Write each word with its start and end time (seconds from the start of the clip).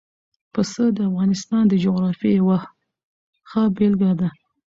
پسه 0.53 0.83
د 0.97 0.99
افغانستان 1.09 1.63
د 1.67 1.73
جغرافیې 1.83 2.31
یوه 2.39 2.57
ښه 3.49 3.61
بېلګه 3.75 4.11
ده. 4.19 4.29